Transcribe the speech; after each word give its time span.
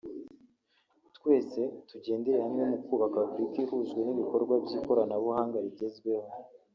twese 1.17 1.61
tugendere 1.89 2.37
hamwe 2.45 2.63
mu 2.71 2.77
kubaka 2.85 3.17
Afurika 3.27 3.55
ihujwe 3.65 3.99
n’ibikorwa 4.03 4.53
by’ikoranabuhanga 4.63 5.57
rigezweho 5.65 6.27